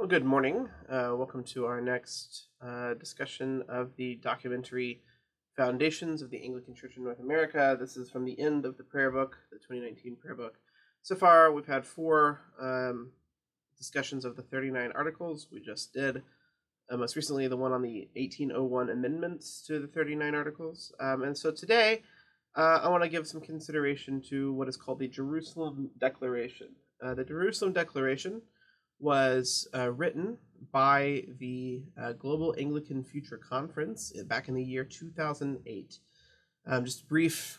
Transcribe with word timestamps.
Well, 0.00 0.08
good 0.08 0.24
morning. 0.24 0.66
Uh, 0.88 1.12
welcome 1.14 1.44
to 1.44 1.66
our 1.66 1.78
next 1.78 2.46
uh, 2.62 2.94
discussion 2.94 3.62
of 3.68 3.94
the 3.96 4.14
documentary 4.14 5.02
Foundations 5.58 6.22
of 6.22 6.30
the 6.30 6.42
Anglican 6.42 6.74
Church 6.74 6.96
in 6.96 7.04
North 7.04 7.20
America. 7.20 7.76
This 7.78 7.98
is 7.98 8.08
from 8.08 8.24
the 8.24 8.40
end 8.40 8.64
of 8.64 8.78
the 8.78 8.82
prayer 8.82 9.10
book, 9.10 9.36
the 9.52 9.58
2019 9.58 10.16
prayer 10.16 10.34
book. 10.34 10.54
So 11.02 11.16
far, 11.16 11.52
we've 11.52 11.66
had 11.66 11.84
four 11.84 12.40
um, 12.58 13.10
discussions 13.76 14.24
of 14.24 14.36
the 14.36 14.42
39 14.42 14.90
articles 14.94 15.48
we 15.52 15.60
just 15.60 15.92
did. 15.92 16.22
Uh, 16.90 16.96
most 16.96 17.14
recently, 17.14 17.46
the 17.46 17.58
one 17.58 17.72
on 17.72 17.82
the 17.82 18.08
1801 18.16 18.88
amendments 18.88 19.62
to 19.66 19.80
the 19.80 19.86
39 19.86 20.34
articles. 20.34 20.94
Um, 20.98 21.24
and 21.24 21.36
so 21.36 21.50
today, 21.50 22.04
uh, 22.56 22.80
I 22.82 22.88
want 22.88 23.02
to 23.02 23.10
give 23.10 23.28
some 23.28 23.42
consideration 23.42 24.22
to 24.30 24.54
what 24.54 24.66
is 24.66 24.78
called 24.78 25.00
the 25.00 25.08
Jerusalem 25.08 25.90
Declaration. 25.98 26.68
Uh, 27.04 27.12
the 27.12 27.24
Jerusalem 27.24 27.74
Declaration 27.74 28.40
was 29.00 29.66
uh, 29.74 29.90
written 29.90 30.38
by 30.72 31.24
the 31.38 31.82
uh, 32.00 32.12
Global 32.12 32.54
Anglican 32.58 33.02
Future 33.02 33.38
Conference 33.38 34.12
back 34.26 34.48
in 34.48 34.54
the 34.54 34.62
year 34.62 34.84
2008. 34.84 35.98
Um, 36.66 36.84
just 36.84 37.08
brief 37.08 37.58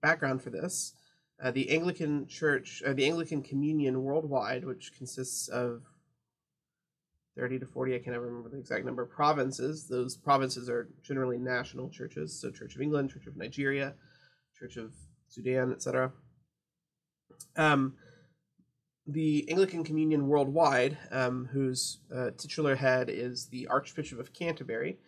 background 0.00 0.42
for 0.42 0.50
this. 0.50 0.94
Uh, 1.42 1.50
the 1.50 1.70
Anglican 1.70 2.26
Church, 2.26 2.82
uh, 2.86 2.92
the 2.92 3.04
Anglican 3.04 3.42
Communion 3.42 4.02
worldwide, 4.02 4.64
which 4.64 4.92
consists 4.96 5.48
of 5.48 5.82
30 7.36 7.60
to 7.60 7.66
40, 7.66 7.94
I 7.94 7.98
can't 7.98 8.14
ever 8.14 8.26
remember 8.26 8.50
the 8.50 8.58
exact 8.58 8.84
number, 8.84 9.04
provinces. 9.06 9.88
Those 9.88 10.16
provinces 10.16 10.68
are 10.68 10.88
generally 11.02 11.38
national 11.38 11.88
churches, 11.88 12.38
so 12.38 12.50
Church 12.50 12.74
of 12.74 12.82
England, 12.82 13.10
Church 13.10 13.26
of 13.26 13.36
Nigeria, 13.36 13.94
Church 14.58 14.76
of 14.76 14.92
Sudan, 15.28 15.72
etc. 15.72 16.12
Um, 17.56 17.94
the 19.06 19.48
Anglican 19.48 19.84
Communion 19.84 20.28
worldwide, 20.28 20.96
um, 21.10 21.48
whose 21.52 21.98
uh, 22.14 22.30
titular 22.36 22.76
head 22.76 23.10
is 23.10 23.46
the 23.46 23.66
Archbishop 23.66 24.20
of 24.20 24.32
Canterbury, 24.32 24.98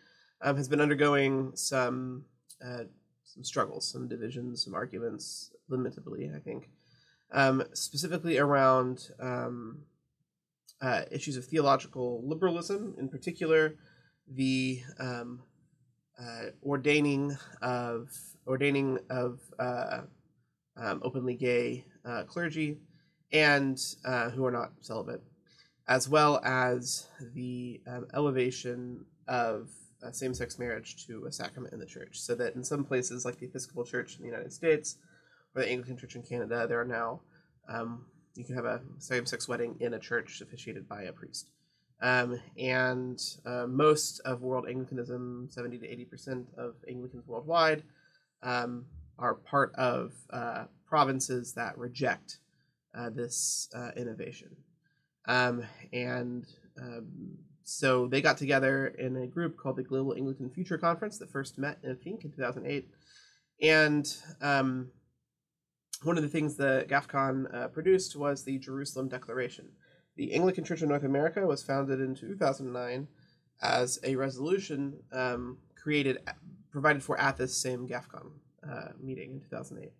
um, 0.42 0.56
has 0.56 0.68
been 0.68 0.80
undergoing 0.80 1.52
some 1.54 2.24
uh, 2.64 2.84
some 3.24 3.44
struggles, 3.44 3.90
some 3.90 4.08
divisions, 4.08 4.64
some 4.64 4.74
arguments, 4.74 5.50
limitably, 5.70 6.34
I 6.34 6.38
think, 6.38 6.68
um, 7.32 7.64
specifically 7.72 8.38
around 8.38 9.08
um, 9.20 9.82
uh, 10.80 11.02
issues 11.10 11.36
of 11.36 11.44
theological 11.44 12.22
liberalism, 12.26 12.94
in 12.98 13.08
particular, 13.08 13.76
the 14.28 14.82
um, 14.98 15.42
uh, 16.20 16.50
ordaining 16.62 17.36
of 17.62 18.10
ordaining 18.46 18.98
of 19.10 19.40
uh, 19.58 20.02
um, 20.76 21.00
openly 21.02 21.34
gay 21.34 21.84
uh, 22.04 22.24
clergy 22.24 22.78
and 23.32 23.80
uh, 24.04 24.30
who 24.30 24.44
are 24.44 24.50
not 24.50 24.72
celibate, 24.80 25.22
as 25.88 26.08
well 26.08 26.40
as 26.44 27.08
the 27.34 27.80
um, 27.86 28.06
elevation 28.14 29.04
of 29.28 29.70
uh, 30.02 30.12
same-sex 30.12 30.58
marriage 30.58 31.06
to 31.06 31.24
a 31.26 31.32
sacrament 31.32 31.72
in 31.72 31.80
the 31.80 31.86
church. 31.86 32.20
So 32.20 32.34
that 32.34 32.54
in 32.54 32.64
some 32.64 32.84
places, 32.84 33.24
like 33.24 33.38
the 33.38 33.46
Episcopal 33.46 33.84
Church 33.84 34.16
in 34.16 34.22
the 34.22 34.28
United 34.28 34.52
States 34.52 34.96
or 35.54 35.62
the 35.62 35.68
Anglican 35.68 35.96
Church 35.96 36.14
in 36.14 36.22
Canada, 36.22 36.66
there 36.68 36.80
are 36.80 36.84
now 36.84 37.20
um, 37.68 38.04
you 38.34 38.44
can 38.44 38.54
have 38.54 38.64
a 38.64 38.80
same-sex 38.98 39.48
wedding 39.48 39.76
in 39.80 39.94
a 39.94 39.98
church 39.98 40.40
officiated 40.40 40.88
by 40.88 41.04
a 41.04 41.12
priest. 41.12 41.48
Um, 42.02 42.40
and 42.58 43.20
uh, 43.46 43.66
most 43.66 44.20
of 44.20 44.42
world 44.42 44.66
Anglicanism, 44.68 45.48
70 45.50 45.78
to 45.78 45.88
80 45.88 46.04
percent 46.04 46.46
of 46.58 46.74
Anglicans 46.88 47.26
worldwide, 47.26 47.82
um, 48.42 48.84
are 49.18 49.34
part 49.34 49.74
of 49.76 50.12
uh, 50.30 50.64
provinces 50.86 51.54
that 51.54 51.78
reject 51.78 52.38
uh, 52.96 53.10
this 53.10 53.68
uh, 53.74 53.90
innovation. 53.96 54.56
Um, 55.26 55.64
and 55.92 56.46
um, 56.80 57.38
so 57.64 58.06
they 58.06 58.20
got 58.20 58.36
together 58.36 58.88
in 58.88 59.16
a 59.16 59.26
group 59.26 59.56
called 59.56 59.76
the 59.76 59.82
Global 59.82 60.14
Anglican 60.14 60.50
Future 60.50 60.78
Conference 60.78 61.18
that 61.18 61.30
first 61.30 61.58
met, 61.58 61.78
I 61.88 61.94
think, 61.94 62.24
in 62.24 62.30
2008. 62.30 62.88
And 63.62 64.16
um, 64.42 64.90
one 66.02 66.16
of 66.16 66.22
the 66.22 66.28
things 66.28 66.56
that 66.56 66.88
GAFCON 66.88 67.54
uh, 67.54 67.68
produced 67.68 68.16
was 68.16 68.44
the 68.44 68.58
Jerusalem 68.58 69.08
Declaration. 69.08 69.68
The 70.16 70.34
Anglican 70.34 70.64
Church 70.64 70.82
of 70.82 70.88
North 70.88 71.04
America 71.04 71.46
was 71.46 71.62
founded 71.62 72.00
in 72.00 72.14
2009 72.14 73.08
as 73.62 73.98
a 74.04 74.14
resolution 74.16 74.98
um, 75.12 75.58
created, 75.74 76.18
provided 76.70 77.02
for 77.02 77.18
at 77.18 77.36
this 77.36 77.56
same 77.56 77.88
GAFCON 77.88 78.30
uh, 78.68 78.88
meeting 79.00 79.32
in 79.32 79.40
2008 79.40 79.92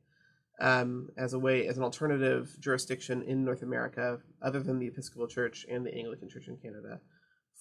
um, 0.61 1.09
as 1.17 1.33
a 1.33 1.39
way, 1.39 1.67
as 1.67 1.77
an 1.77 1.83
alternative 1.83 2.57
jurisdiction 2.61 3.23
in 3.23 3.45
North 3.45 3.63
America, 3.63 4.19
other 4.43 4.63
than 4.63 4.79
the 4.79 4.87
Episcopal 4.87 5.27
Church 5.27 5.67
and 5.71 5.85
the 5.85 5.95
Anglican 5.95 6.29
Church 6.29 6.49
in 6.49 6.57
Canada, 6.57 7.01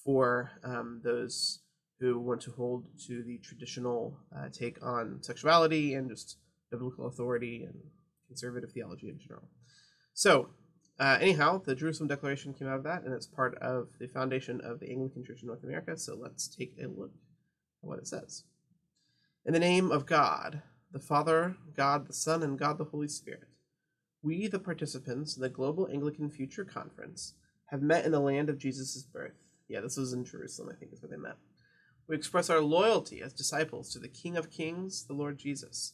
for 0.04 0.52
um, 0.64 1.02
those 1.04 1.62
who 2.00 2.20
want 2.20 2.42
to 2.42 2.52
hold 2.52 2.86
to 3.08 3.24
the 3.24 3.40
traditional 3.40 4.20
uh, 4.36 4.50
take 4.52 4.78
on 4.84 5.20
sexuality 5.22 5.94
and 5.94 6.09
just 6.09 6.38
biblical 6.70 7.08
authority 7.08 7.64
and 7.64 7.76
conservative 8.28 8.72
theology 8.72 9.10
in 9.10 9.20
general. 9.20 9.48
So, 10.14 10.50
uh, 11.00 11.18
anyhow, 11.20 11.62
the 11.64 11.75
Jerusalem 11.75 12.10
Declaration 12.10 12.54
came 12.54 12.68
out 12.68 12.78
of 12.78 12.84
that, 12.84 13.04
and 13.04 13.14
it's 13.14 13.25
part 13.25 13.58
of 13.60 13.90
the 14.00 14.08
foundation 14.08 14.62
of 14.62 14.80
the 14.80 14.90
Anglican 14.90 15.24
Church 15.24 15.42
in 15.42 15.48
North 15.48 15.64
America. 15.64 15.98
So, 15.98 16.16
let's 16.16 16.48
take 16.48 16.75
a 16.78 16.88
look 16.88 17.12
at 17.84 17.88
what 17.88 18.00
it 18.00 18.08
says. 18.08 18.44
In 19.46 19.54
the 19.54 19.60
name 19.60 19.92
of 19.92 20.06
God, 20.06 20.62
the 20.94 21.00
Father, 21.00 21.58
God 21.76 22.08
the 22.08 22.14
Son, 22.14 22.44
and 22.44 22.58
God 22.58 22.78
the 22.78 22.86
Holy 22.86 23.08
Spirit. 23.08 23.48
We, 24.22 24.48
the 24.48 24.59
participants 24.59 25.36
in 25.36 25.42
the 25.42 25.50
Global 25.50 25.90
Anglican 25.92 26.30
Future 26.30 26.64
Conference, 26.64 27.34
have 27.66 27.81
met 27.81 28.06
in 28.06 28.12
the 28.12 28.20
land 28.20 28.48
of 28.48 28.59
Jesus' 28.59 29.02
birth. 29.02 29.34
Yeah, 29.68 29.81
this 29.81 29.98
was 29.98 30.14
in 30.14 30.24
Jerusalem, 30.24 30.70
I 30.72 30.76
think 30.76 30.94
is 30.94 31.02
where 31.02 31.09
they 31.09 31.18
met. 31.18 31.38
We 32.08 32.16
express 32.16 32.50
our 32.50 32.62
loyalty 32.62 33.24
as 33.24 33.34
disciples 33.34 33.92
to 33.92 34.00
the 34.00 34.08
King 34.08 34.38
of 34.38 34.52
Kings, 34.52 35.06
the 35.06 35.14
Lord 35.14 35.40
Jesus. 35.40 35.94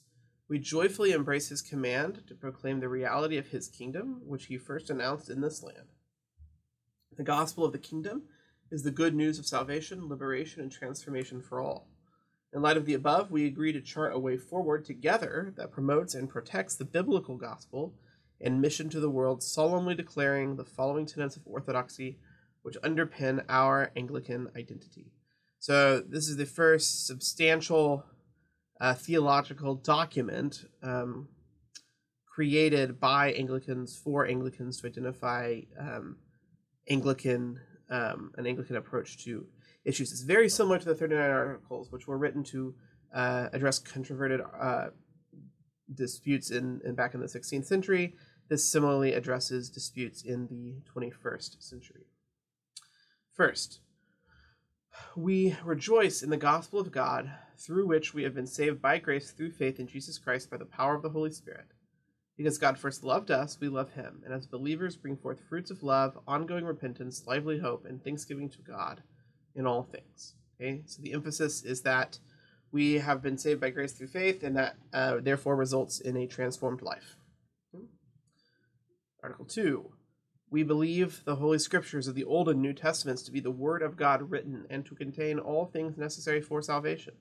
We 0.50 0.60
joyfully 0.60 1.14
embrace 1.14 1.48
his 1.48 1.62
command 1.62 2.24
to 2.28 2.36
proclaim 2.36 2.81
the 2.81 2.90
reality 2.90 3.38
of 3.38 3.48
his 3.48 3.70
kingdom, 3.70 4.22
which 4.26 4.48
he 4.48 4.58
first 4.58 4.90
announced 4.90 5.30
in 5.30 5.40
this 5.40 5.64
land. 5.64 5.94
The 7.16 7.24
gospel 7.24 7.64
of 7.64 7.72
the 7.72 7.80
kingdom 7.80 8.24
is 8.70 8.84
the 8.84 8.92
good 8.92 9.16
news 9.16 9.40
of 9.40 9.46
salvation, 9.46 10.10
liberation, 10.10 10.62
and 10.62 10.72
transformation 10.72 11.42
for 11.42 11.62
all. 11.62 11.88
In 12.52 12.62
light 12.64 12.78
of 12.78 12.86
the 12.86 12.96
above, 12.96 13.30
we 13.30 13.46
agree 13.46 13.72
to 13.74 13.82
chart 13.82 14.14
a 14.14 14.20
way 14.20 14.36
forward 14.36 14.84
together 14.84 15.54
that 15.56 15.72
promotes 15.72 16.16
and 16.16 16.28
protects 16.28 16.76
the 16.76 16.86
biblical 16.86 17.38
gospel 17.38 17.94
and 18.42 18.62
mission 18.62 18.90
to 18.90 19.00
the 19.00 19.10
world, 19.10 19.44
solemnly 19.44 19.94
declaring 19.94 20.56
the 20.56 20.66
following 20.66 21.06
tenets 21.06 21.36
of 21.36 21.44
orthodoxy 21.46 22.18
which 22.64 22.76
underpin 22.84 23.44
our 23.48 23.92
Anglican 23.96 24.50
identity. 24.56 25.12
So, 25.60 26.00
this 26.00 26.28
is 26.28 26.38
the 26.38 26.46
first 26.46 27.06
substantial 27.06 28.06
uh, 28.81 28.94
theological 28.96 29.76
document 29.76 30.66
um, 30.81 31.28
created 32.26 33.00
by 33.00 33.34
Anglicans 33.34 33.98
for 33.98 34.26
Anglicans 34.26 34.81
to 34.81 34.88
identify 34.88 35.62
um, 35.80 36.18
Anglican 36.90 37.60
um, 37.90 38.31
an 38.38 38.46
Anglican 38.46 38.76
approach 38.76 39.24
to 39.26 39.48
issues. 39.85 40.12
It's 40.12 40.22
very 40.22 40.50
similar 40.50 40.79
to 40.79 40.85
the 40.85 40.95
39 40.95 41.29
articles, 41.29 41.91
which 41.91 42.07
were 42.07 42.17
written 42.17 42.44
to 42.45 42.75
uh, 43.13 43.50
address 43.53 43.79
controverted 43.79 44.41
uh, 44.59 44.88
disputes 45.94 46.51
in, 46.51 46.81
in 46.85 46.95
back 46.95 47.13
in 47.13 47.22
the 47.22 47.28
16th 47.28 47.66
century. 47.66 48.16
This 48.50 48.69
similarly 48.69 49.13
addresses 49.13 49.69
disputes 49.69 50.23
in 50.23 50.47
the 50.47 50.81
21st 50.94 51.62
century. 51.62 52.06
First, 53.34 53.79
we 55.16 55.56
rejoice 55.63 56.22
in 56.22 56.29
the 56.29 56.38
gospel 56.38 56.79
of 56.79 56.91
God, 56.91 57.31
through 57.57 57.88
which 57.88 58.13
we 58.13 58.23
have 58.23 58.34
been 58.34 58.47
saved 58.47 58.81
by 58.81 58.97
grace 58.97 59.31
through 59.31 59.51
faith 59.51 59.79
in 59.79 59.88
Jesus 59.88 60.18
Christ 60.18 60.50
by 60.50 60.57
the 60.57 60.66
power 60.66 60.95
of 60.95 61.03
the 61.03 61.09
Holy 61.09 61.31
Spirit. 61.31 61.68
Because 62.38 62.57
God 62.57 62.78
first 62.78 63.03
loved 63.03 63.31
us, 63.31 63.57
we 63.59 63.68
love 63.68 63.91
him, 63.91 64.22
and 64.25 64.34
as 64.34 64.47
believers 64.47 64.95
bring 64.95 65.18
forth 65.18 65.44
fruits 65.47 65.71
of 65.71 65.83
love, 65.83 66.18
ongoing 66.27 66.63
repentance, 66.63 67.24
lively 67.27 67.59
hope, 67.59 67.86
and 67.86 68.01
thanksgiving 68.01 68.50
to 68.50 68.62
God 68.62 69.01
in 69.56 69.66
all 69.66 69.84
things. 69.84 70.36
Okay, 70.60 70.81
so 70.86 71.01
the 71.01 71.13
emphasis 71.13 71.63
is 71.63 71.81
that 71.81 72.19
we 72.72 72.96
have 72.96 73.22
been 73.22 73.38
saved 73.38 73.62
by 73.62 73.69
grace 73.69 73.94
through 73.94 74.07
faith, 74.07 74.44
and 74.44 74.56
that 74.56 74.75
uh, 74.94 75.18
therefore 75.22 75.56
results 75.56 76.00
in 76.00 76.16
a 76.18 76.28
transformed 76.28 76.81
life. 76.81 77.16
Hmm. 77.74 77.86
Article 79.24 79.46
2. 79.46 79.92
We 80.51 80.63
believe 80.63 81.24
the 81.25 81.36
Holy 81.36 81.60
Scriptures 81.60 82.07
of 82.07 82.16
the 82.16 82.24
Old 82.24 82.50
and 82.50 82.62
New 82.62 82.74
Testaments 82.74 83.22
to 83.24 83.31
be 83.31 83.40
the 83.40 83.51
Word 83.51 83.81
of 83.81 83.98
God 83.98 84.31
written 84.31 84.66
and 84.69 84.86
to 84.86 84.96
contain 84.96 85.38
all 85.40 85.66
things 85.66 85.98
necessary 85.98 86.42
for 86.42 86.62
salvation. 86.62 87.13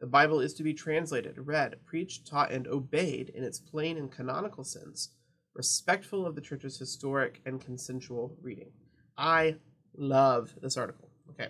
The 0.00 0.06
Bible 0.06 0.40
is 0.40 0.54
to 0.54 0.62
be 0.62 0.74
translated, 0.74 1.36
read, 1.38 1.76
preached, 1.86 2.26
taught, 2.26 2.50
and 2.50 2.66
obeyed 2.66 3.30
in 3.30 3.44
its 3.44 3.58
plain 3.58 3.96
and 3.96 4.10
canonical 4.10 4.64
sense, 4.64 5.14
respectful 5.54 6.26
of 6.26 6.34
the 6.34 6.40
Church's 6.40 6.78
historic 6.78 7.40
and 7.46 7.60
consensual 7.60 8.36
reading. 8.42 8.72
I 9.16 9.56
love 9.96 10.54
this 10.60 10.76
article. 10.76 11.03
Okay. 11.30 11.48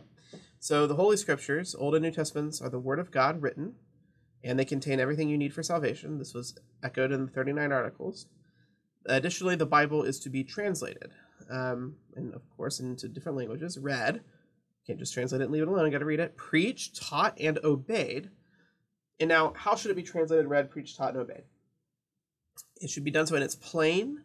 So 0.59 0.87
the 0.87 0.95
Holy 0.95 1.17
Scriptures, 1.17 1.75
Old 1.75 1.95
and 1.95 2.03
New 2.03 2.11
Testaments, 2.11 2.61
are 2.63 2.71
the 2.71 2.79
Word 2.79 2.99
of 2.99 3.11
God 3.11 3.43
written, 3.43 3.75
and 4.43 4.59
they 4.59 4.65
contain 4.65 5.01
everything 5.01 5.29
you 5.29 5.37
need 5.39 5.53
for 5.53 5.63
salvation. 5.63 6.19
This 6.19 6.33
was 6.35 6.57
echoed 6.83 7.13
in 7.13 7.27
the 7.27 7.31
39 7.33 7.71
articles. 7.73 8.27
Additionally, 9.07 9.57
the 9.57 9.67
Bible 9.67 10.03
is 10.03 10.19
to 10.21 10.31
be 10.31 10.43
translated. 10.45 11.13
um, 11.51 11.97
and 12.17 12.33
of 12.35 12.43
course 12.57 12.81
into 12.81 13.09
different 13.09 13.37
languages, 13.37 13.77
read, 13.79 14.15
You 14.17 14.87
can't 14.87 14.99
just 14.99 15.13
translate 15.13 15.43
it 15.43 15.45
and 15.45 15.53
leave 15.53 15.63
it 15.63 15.69
alone, 15.69 15.85
I 15.85 15.91
gotta 15.91 16.07
read 16.07 16.21
it, 16.21 16.37
preached, 16.37 16.97
taught, 16.97 17.39
and 17.39 17.59
obeyed. 17.63 18.31
And 19.21 19.29
now, 19.29 19.53
how 19.55 19.77
should 19.77 19.91
it 19.91 19.97
be 19.97 20.03
translated, 20.03 20.47
read, 20.47 20.71
preached, 20.71 20.97
taught, 20.97 21.11
and 21.11 21.19
obeyed? 21.19 21.45
It 22.77 22.89
should 22.89 23.05
be 23.05 23.11
done 23.11 23.27
so 23.27 23.37
in 23.37 23.43
its 23.43 23.55
plain 23.55 24.23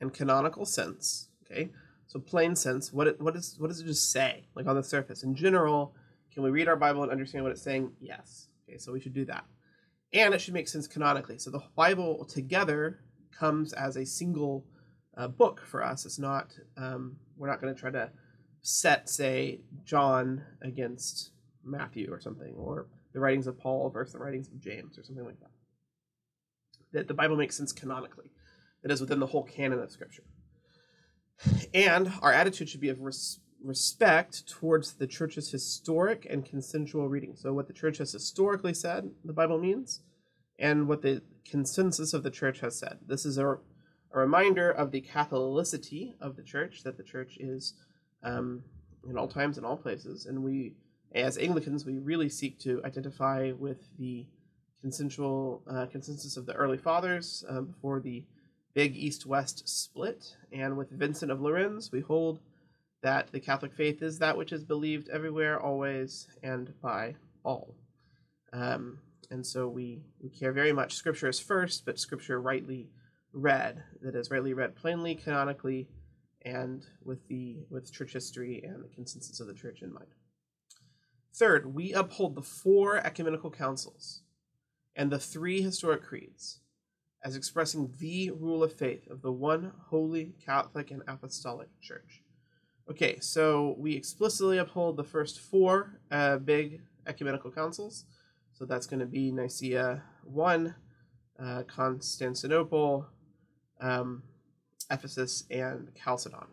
and 0.00 0.12
canonical 0.12 0.66
sense. 0.66 1.28
Okay, 1.44 1.70
so 2.12 2.20
plain 2.20 2.54
sense. 2.54 2.92
What 2.92 3.06
it, 3.06 3.20
what 3.22 3.34
is 3.36 3.56
what 3.58 3.68
does 3.68 3.80
it 3.80 3.86
just 3.86 4.12
say? 4.12 4.44
Like 4.54 4.66
on 4.66 4.76
the 4.76 4.82
surface. 4.82 5.22
In 5.22 5.34
general, 5.34 5.94
can 6.30 6.42
we 6.42 6.50
read 6.50 6.68
our 6.68 6.76
Bible 6.76 7.02
and 7.02 7.10
understand 7.10 7.42
what 7.42 7.52
it's 7.52 7.62
saying? 7.62 7.90
Yes. 8.00 8.48
Okay, 8.68 8.76
so 8.76 8.92
we 8.92 9.00
should 9.00 9.14
do 9.14 9.24
that, 9.24 9.46
and 10.12 10.34
it 10.34 10.40
should 10.42 10.52
make 10.52 10.68
sense 10.68 10.86
canonically. 10.86 11.38
So 11.38 11.50
the 11.50 11.62
Bible 11.74 12.26
together 12.26 13.00
comes 13.30 13.72
as 13.72 13.96
a 13.96 14.04
single 14.04 14.66
uh, 15.16 15.28
book 15.28 15.62
for 15.64 15.82
us. 15.82 16.04
It's 16.04 16.18
not. 16.18 16.52
Um, 16.76 17.16
we're 17.38 17.48
not 17.48 17.62
going 17.62 17.74
to 17.74 17.80
try 17.80 17.90
to 17.90 18.10
set, 18.60 19.08
say, 19.08 19.62
John 19.82 20.44
against 20.60 21.30
Matthew 21.64 22.12
or 22.12 22.20
something, 22.20 22.52
or 22.56 22.88
the 23.14 23.20
writings 23.20 23.46
of 23.46 23.58
Paul 23.58 23.88
versus 23.88 24.12
the 24.12 24.18
writings 24.18 24.48
of 24.48 24.60
James 24.60 24.98
or 24.98 25.02
something 25.02 25.24
like 25.24 25.40
that. 25.40 25.50
That 26.92 27.08
the 27.08 27.14
Bible 27.14 27.36
makes 27.36 27.56
sense 27.56 27.72
canonically, 27.72 28.30
that 28.82 28.92
is 28.92 29.00
within 29.00 29.18
the 29.18 29.26
whole 29.26 29.44
canon 29.44 29.78
of 29.78 29.90
Scripture. 29.90 30.24
And 31.74 32.12
our 32.20 32.32
attitude 32.32 32.68
should 32.68 32.80
be 32.80 32.88
of 32.88 33.00
res- 33.00 33.40
respect 33.62 34.46
towards 34.48 34.94
the 34.94 35.06
church's 35.06 35.50
historic 35.50 36.26
and 36.28 36.44
consensual 36.44 37.08
reading. 37.08 37.34
So, 37.36 37.52
what 37.52 37.66
the 37.66 37.72
church 37.72 37.98
has 37.98 38.12
historically 38.12 38.74
said, 38.74 39.10
the 39.24 39.32
Bible 39.32 39.58
means, 39.58 40.00
and 40.58 40.88
what 40.88 41.02
the 41.02 41.22
consensus 41.44 42.12
of 42.12 42.22
the 42.22 42.30
church 42.30 42.60
has 42.60 42.78
said. 42.78 42.98
This 43.06 43.24
is 43.24 43.38
a, 43.38 43.46
a 43.46 43.58
reminder 44.12 44.70
of 44.70 44.90
the 44.90 45.00
Catholicity 45.00 46.14
of 46.20 46.36
the 46.36 46.42
church, 46.42 46.82
that 46.84 46.96
the 46.96 47.02
church 47.02 47.36
is 47.38 47.74
um, 48.22 48.62
in 49.08 49.18
all 49.18 49.28
times 49.28 49.56
and 49.56 49.66
all 49.66 49.76
places. 49.76 50.26
And 50.26 50.42
we, 50.42 50.74
as 51.14 51.38
Anglicans, 51.38 51.84
we 51.84 51.98
really 51.98 52.28
seek 52.28 52.58
to 52.60 52.80
identify 52.84 53.52
with 53.58 53.78
the 53.98 54.26
consensual 54.80 55.62
uh, 55.70 55.86
consensus 55.86 56.36
of 56.36 56.46
the 56.46 56.54
early 56.54 56.78
fathers 56.78 57.44
uh, 57.48 57.60
before 57.60 58.00
the 58.00 58.24
big 58.74 58.96
east-west 58.96 59.68
split. 59.68 60.36
And 60.52 60.76
with 60.76 60.90
Vincent 60.90 61.30
of 61.30 61.40
Lerins, 61.40 61.92
we 61.92 62.00
hold 62.00 62.40
that 63.02 63.32
the 63.32 63.40
Catholic 63.40 63.74
faith 63.74 64.02
is 64.02 64.18
that 64.18 64.36
which 64.36 64.52
is 64.52 64.64
believed 64.64 65.08
everywhere, 65.08 65.60
always, 65.60 66.28
and 66.42 66.72
by 66.80 67.16
all. 67.44 67.74
Um, 68.52 68.98
and 69.30 69.46
so 69.46 69.66
we, 69.68 70.02
we 70.20 70.28
care 70.28 70.52
very 70.52 70.72
much. 70.72 70.94
Scripture 70.94 71.28
is 71.28 71.40
first, 71.40 71.84
but 71.84 71.98
Scripture 71.98 72.40
rightly 72.40 72.90
read, 73.32 73.82
that 74.02 74.14
is 74.14 74.30
rightly 74.30 74.52
read 74.52 74.76
plainly, 74.76 75.14
canonically, 75.14 75.88
and 76.44 76.84
with 77.04 77.26
the 77.28 77.64
with 77.70 77.92
church 77.92 78.12
history 78.12 78.62
and 78.64 78.84
the 78.84 78.94
consensus 78.94 79.40
of 79.40 79.46
the 79.46 79.54
church 79.54 79.80
in 79.80 79.92
mind. 79.92 80.08
Third, 81.34 81.74
we 81.74 81.92
uphold 81.92 82.34
the 82.34 82.42
four 82.42 82.98
ecumenical 82.98 83.50
councils 83.50 84.22
and 84.94 85.10
the 85.10 85.18
three 85.18 85.62
historic 85.62 86.02
creeds 86.02 86.60
as 87.24 87.36
expressing 87.36 87.92
the 87.98 88.30
rule 88.30 88.62
of 88.62 88.72
faith 88.72 89.08
of 89.08 89.22
the 89.22 89.32
one 89.32 89.72
holy 89.88 90.34
Catholic 90.44 90.90
and 90.90 91.02
Apostolic 91.06 91.68
Church. 91.80 92.22
Okay, 92.90 93.18
so 93.20 93.76
we 93.78 93.94
explicitly 93.94 94.58
uphold 94.58 94.96
the 94.96 95.04
first 95.04 95.40
four 95.40 96.00
uh, 96.10 96.38
big 96.38 96.80
ecumenical 97.06 97.50
councils. 97.50 98.04
So 98.52 98.64
that's 98.64 98.86
going 98.86 99.00
to 99.00 99.06
be 99.06 99.30
Nicaea 99.30 100.02
1, 100.24 100.74
uh, 101.42 101.62
Constantinople, 101.68 103.06
um, 103.80 104.22
Ephesus, 104.90 105.44
and 105.50 105.90
Chalcedon. 105.94 106.46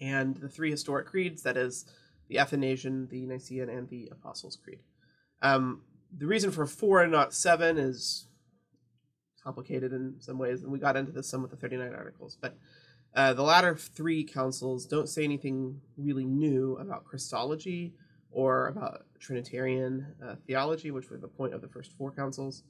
And 0.00 0.36
the 0.36 0.48
three 0.48 0.70
historic 0.70 1.06
creeds, 1.06 1.42
that 1.42 1.56
is, 1.56 1.86
the 2.28 2.38
Athanasian, 2.38 3.08
the 3.08 3.26
Nicene, 3.26 3.68
and 3.68 3.88
the 3.88 4.08
Apostles' 4.10 4.56
Creed. 4.56 4.80
Um, 5.42 5.82
the 6.16 6.26
reason 6.26 6.50
for 6.50 6.66
four 6.66 7.02
and 7.02 7.12
not 7.12 7.34
seven 7.34 7.78
is 7.78 8.26
complicated 9.46 9.92
in 9.92 10.16
some 10.18 10.38
ways, 10.38 10.62
and 10.64 10.72
we 10.72 10.80
got 10.80 10.96
into 10.96 11.12
this 11.12 11.28
some 11.28 11.40
with 11.40 11.52
the 11.52 11.56
39 11.56 11.94
articles. 11.94 12.36
But 12.40 12.58
uh, 13.14 13.32
the 13.32 13.42
latter 13.42 13.76
three 13.76 14.24
councils 14.24 14.86
don't 14.86 15.08
say 15.08 15.22
anything 15.22 15.80
really 15.96 16.24
new 16.24 16.76
about 16.78 17.04
Christology 17.04 17.94
or 18.32 18.66
about 18.66 19.06
Trinitarian 19.20 20.14
uh, 20.22 20.34
theology, 20.46 20.90
which 20.90 21.08
were 21.10 21.16
the 21.16 21.28
point 21.28 21.54
of 21.54 21.62
the 21.62 21.68
first 21.68 21.92
four 21.96 22.10
councils. 22.10 22.64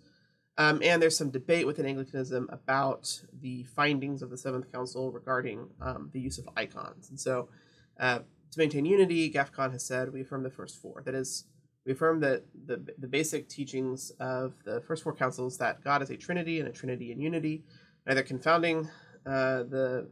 Um, 0.58 0.80
and 0.82 1.00
there's 1.00 1.16
some 1.16 1.30
debate 1.30 1.66
within 1.66 1.86
Anglicanism 1.86 2.48
about 2.52 3.22
the 3.40 3.64
findings 3.64 4.22
of 4.22 4.30
the 4.30 4.38
Seventh 4.38 4.70
Council 4.70 5.10
regarding 5.10 5.68
um, 5.80 6.10
the 6.12 6.20
use 6.20 6.38
of 6.38 6.48
icons. 6.56 7.10
And 7.10 7.18
so, 7.18 7.48
uh, 7.98 8.20
to 8.52 8.58
maintain 8.58 8.84
unity, 8.84 9.30
GAFCON 9.30 9.72
has 9.72 9.84
said 9.84 10.12
we 10.12 10.20
affirm 10.20 10.42
the 10.42 10.50
first 10.50 10.80
four. 10.80 11.02
That 11.04 11.14
is, 11.14 11.44
we 11.86 11.92
affirm 11.92 12.20
that 12.20 12.42
the, 12.66 12.82
the 12.98 13.06
basic 13.06 13.48
teachings 13.48 14.10
of 14.20 14.54
the 14.64 14.80
first 14.82 15.02
four 15.02 15.14
councils 15.14 15.56
that 15.58 15.82
God 15.82 16.02
is 16.02 16.10
a 16.10 16.16
Trinity 16.16 16.58
and 16.58 16.68
a 16.68 16.72
Trinity 16.72 17.12
in 17.12 17.20
unity, 17.20 17.62
neither 18.06 18.22
confounding 18.22 18.88
uh, 19.24 19.62
the 19.62 20.08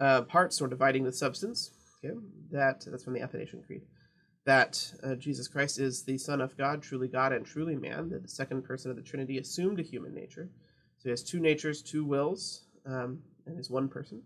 uh, 0.00 0.22
parts 0.22 0.60
nor 0.60 0.68
dividing 0.68 1.04
the 1.04 1.12
substance. 1.12 1.72
Okay, 2.02 2.14
that 2.52 2.86
that's 2.86 3.04
from 3.04 3.12
the 3.12 3.20
Athanasian 3.20 3.62
Creed 3.62 3.82
that 4.46 4.92
uh, 5.02 5.14
Jesus 5.14 5.48
Christ 5.48 5.78
is 5.78 6.02
the 6.02 6.18
Son 6.18 6.40
of 6.40 6.56
God, 6.56 6.82
truly 6.82 7.08
God 7.08 7.32
and 7.32 7.44
truly 7.44 7.76
man, 7.76 8.08
That 8.08 8.22
the 8.22 8.28
second 8.28 8.62
person 8.62 8.90
of 8.90 8.96
the 8.96 9.02
Trinity 9.02 9.38
assumed 9.38 9.80
a 9.80 9.82
human 9.82 10.14
nature. 10.14 10.48
So 10.98 11.04
he 11.04 11.10
has 11.10 11.22
two 11.22 11.40
natures, 11.40 11.82
two 11.82 12.04
wills, 12.04 12.64
um, 12.86 13.20
and 13.46 13.58
is 13.58 13.70
one 13.70 13.88
person. 13.88 14.22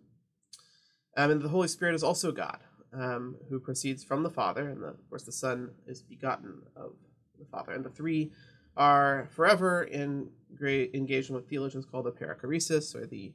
Um, 1.16 1.30
and 1.30 1.42
the 1.42 1.48
Holy 1.48 1.68
Spirit 1.68 1.94
is 1.94 2.02
also 2.02 2.32
God, 2.32 2.58
um, 2.94 3.36
who 3.48 3.58
proceeds 3.58 4.04
from 4.04 4.22
the 4.22 4.30
Father, 4.30 4.68
and 4.68 4.82
the, 4.82 4.88
of 4.88 5.08
course 5.08 5.24
the 5.24 5.32
Son 5.32 5.70
is 5.86 6.02
begotten 6.02 6.62
of 6.76 6.92
the 7.38 7.44
Father. 7.44 7.72
And 7.72 7.84
the 7.84 7.90
three 7.90 8.32
are 8.76 9.28
forever 9.32 9.82
in 9.82 10.30
great 10.54 10.94
engagement 10.94 11.42
with 11.42 11.50
theologians 11.50 11.84
called 11.84 12.06
the 12.06 12.12
perichoresis, 12.12 12.94
or 12.94 13.06
the 13.06 13.32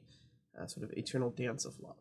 uh, 0.58 0.66
sort 0.66 0.84
of 0.84 0.96
eternal 0.96 1.30
dance 1.30 1.64
of 1.64 1.78
love. 1.80 1.96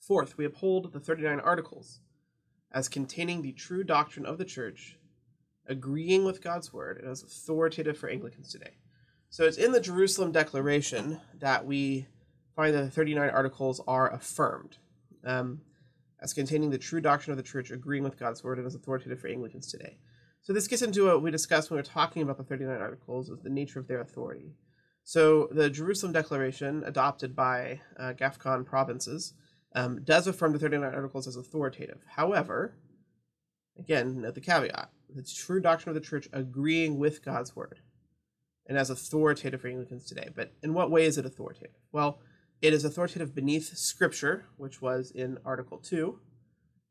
Fourth, 0.00 0.36
we 0.36 0.44
uphold 0.44 0.92
the 0.92 1.00
39 1.00 1.40
Articles 1.40 2.00
as 2.72 2.88
containing 2.88 3.42
the 3.42 3.52
true 3.52 3.84
doctrine 3.84 4.26
of 4.26 4.38
the 4.38 4.44
church, 4.44 4.98
agreeing 5.66 6.24
with 6.24 6.42
God's 6.42 6.72
word, 6.72 6.98
and 6.98 7.08
as 7.08 7.22
authoritative 7.22 7.96
for 7.96 8.08
Anglicans 8.08 8.50
today. 8.50 8.76
So 9.30 9.44
it's 9.44 9.56
in 9.56 9.72
the 9.72 9.80
Jerusalem 9.80 10.32
Declaration 10.32 11.20
that 11.38 11.64
we 11.64 12.06
find 12.54 12.74
that 12.74 12.82
the 12.82 12.90
39 12.90 13.30
articles 13.30 13.80
are 13.86 14.12
affirmed 14.12 14.78
um, 15.24 15.60
as 16.20 16.32
containing 16.32 16.70
the 16.70 16.78
true 16.78 17.00
doctrine 17.00 17.32
of 17.32 17.36
the 17.36 17.48
church, 17.48 17.70
agreeing 17.70 18.04
with 18.04 18.18
God's 18.18 18.42
word, 18.42 18.58
and 18.58 18.66
as 18.66 18.74
authoritative 18.74 19.20
for 19.20 19.28
Anglicans 19.28 19.70
today. 19.70 19.98
So 20.42 20.52
this 20.52 20.68
gets 20.68 20.82
into 20.82 21.06
what 21.06 21.22
we 21.22 21.30
discussed 21.30 21.70
when 21.70 21.76
we 21.76 21.80
were 21.80 21.86
talking 21.86 22.22
about 22.22 22.36
the 22.36 22.44
39 22.44 22.80
articles, 22.80 23.30
is 23.30 23.40
the 23.42 23.50
nature 23.50 23.78
of 23.78 23.88
their 23.88 24.00
authority. 24.00 24.52
So 25.02 25.48
the 25.50 25.70
Jerusalem 25.70 26.12
Declaration, 26.12 26.82
adopted 26.84 27.34
by 27.34 27.80
uh, 27.98 28.12
GAFCON 28.12 28.64
provinces, 28.64 29.34
um, 29.74 30.02
does 30.04 30.26
affirm 30.26 30.52
the 30.52 30.58
39 30.58 30.94
articles 30.94 31.26
as 31.26 31.36
authoritative. 31.36 32.00
However, 32.16 32.76
again, 33.78 34.20
note 34.20 34.34
the 34.34 34.40
caveat 34.40 34.90
the 35.14 35.22
true 35.22 35.60
doctrine 35.60 35.96
of 35.96 36.02
the 36.02 36.06
church 36.06 36.28
agreeing 36.32 36.98
with 36.98 37.24
God's 37.24 37.54
word 37.54 37.80
and 38.66 38.78
as 38.78 38.90
authoritative 38.90 39.60
for 39.60 39.68
Anglicans 39.68 40.06
today. 40.06 40.30
But 40.34 40.52
in 40.62 40.74
what 40.74 40.90
way 40.90 41.04
is 41.04 41.18
it 41.18 41.26
authoritative? 41.26 41.76
Well, 41.92 42.20
it 42.64 42.72
is 42.72 42.82
authoritative 42.82 43.34
beneath 43.34 43.76
Scripture, 43.76 44.46
which 44.56 44.80
was 44.80 45.10
in 45.10 45.36
Article 45.44 45.76
2. 45.76 46.18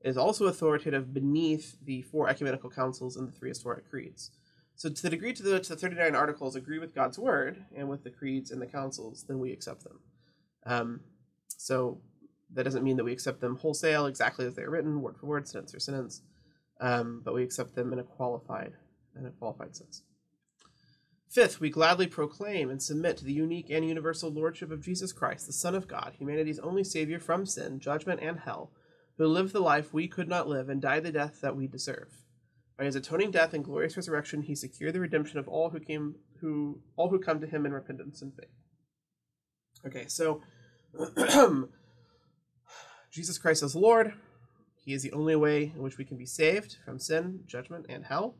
It 0.02 0.08
is 0.08 0.18
also 0.18 0.46
authoritative 0.46 1.16
beneath 1.16 1.78
the 1.84 2.04
four 2.04 2.30
ecumenical 2.30 2.70
councils 2.70 3.18
and 3.18 3.28
the 3.28 3.32
three 3.32 3.50
historic 3.50 3.90
creeds. 3.90 4.30
So, 4.76 4.90
to 4.90 5.02
the 5.02 5.10
degree 5.10 5.34
to 5.34 5.52
which 5.52 5.70
the 5.70 5.76
39 5.76 6.14
articles 6.14 6.56
agree 6.56 6.78
with 6.78 6.94
God's 6.94 7.18
word 7.18 7.66
and 7.76 7.90
with 7.90 8.04
the 8.04 8.12
creeds 8.12 8.52
and 8.52 8.62
the 8.62 8.68
councils, 8.68 9.26
then 9.28 9.40
we 9.40 9.52
accept 9.52 9.84
them. 9.84 10.00
Um, 10.68 11.00
so, 11.48 12.02
that 12.54 12.66
doesn't 12.66 12.84
mean 12.84 12.98
that 12.98 13.04
we 13.04 13.12
accept 13.12 13.42
them 13.42 13.58
wholesale 13.58 14.06
exactly 14.06 14.46
as 14.46 14.54
they're 14.54 14.70
written, 14.70 15.02
word 15.02 15.18
for 15.18 15.26
word, 15.26 15.48
sentence 15.48 15.72
for 15.72 15.80
sentence, 15.80 16.22
um, 16.82 17.24
but 17.26 17.34
we 17.34 17.42
accept 17.42 17.74
them 17.74 17.92
in 17.94 17.98
a 17.98 18.04
qualified 18.04 18.74
in 19.18 19.26
a 19.26 19.32
qualified 19.32 19.76
sense. 19.76 20.04
Fifth, 21.34 21.60
we 21.60 21.72
gladly 21.72 22.06
proclaim 22.06 22.70
and 22.70 22.80
submit 22.80 23.18
to 23.18 23.26
the 23.26 23.34
unique 23.34 23.72
and 23.72 23.84
universal 23.84 24.30
lordship 24.30 24.70
of 24.70 24.84
Jesus 24.84 25.12
Christ, 25.12 25.48
the 25.48 25.54
Son 25.54 25.74
of 25.74 25.88
God, 25.88 26.14
humanity's 26.20 26.60
only 26.60 26.84
Savior 26.84 27.20
from 27.20 27.48
sin, 27.48 27.80
judgment, 27.80 28.20
and 28.22 28.42
hell, 28.42 28.72
who 29.18 29.26
lived 29.26 29.52
the 29.52 29.60
life 29.60 29.92
we 29.92 30.08
could 30.08 30.28
not 30.30 30.48
live 30.48 30.70
and 30.70 30.80
died 30.80 31.02
the 31.02 31.12
death 31.12 31.42
that 31.42 31.56
we 31.56 31.66
deserve. 31.66 32.10
By 32.78 32.86
his 32.86 32.96
atoning 32.96 33.32
death 33.32 33.52
and 33.56 33.66
glorious 33.66 33.98
resurrection, 33.98 34.44
he 34.44 34.54
secured 34.54 34.94
the 34.94 35.00
redemption 35.00 35.40
of 35.40 35.48
all 35.48 35.72
who 35.72 35.80
came 35.80 36.16
who 36.40 36.82
all 36.96 37.10
who 37.10 37.18
come 37.18 37.40
to 37.42 37.48
him 37.48 37.66
in 37.66 37.74
repentance 37.74 38.22
and 38.22 38.32
faith. 38.36 38.54
Okay, 39.88 40.06
so 40.08 40.42
Jesus 43.12 43.40
Christ 43.40 43.64
is 43.64 43.76
Lord. 43.76 44.14
He 44.86 44.94
is 44.94 45.02
the 45.02 45.14
only 45.14 45.36
way 45.36 45.74
in 45.76 45.82
which 45.82 45.98
we 45.98 46.06
can 46.06 46.18
be 46.18 46.28
saved 46.28 46.78
from 46.86 47.00
sin, 47.00 47.40
judgment, 47.48 47.88
and 47.90 48.06
hell. 48.06 48.36